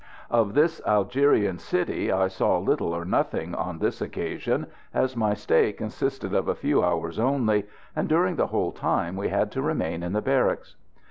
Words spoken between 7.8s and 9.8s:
and during the whole time we had to